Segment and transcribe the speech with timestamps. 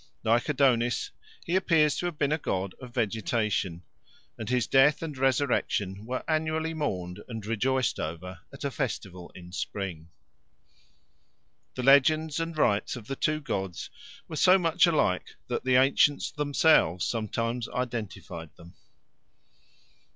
[0.23, 1.11] Like Adonis,
[1.45, 3.83] he appears to have been a god of vegetation,
[4.35, 9.51] and his death and resurrection were annually mourned and rejoiced over at a festival in
[9.51, 10.09] spring.
[11.75, 13.91] The legends and rites of the two gods
[14.27, 18.73] were so much alike that the ancients themselves sometimes identified them.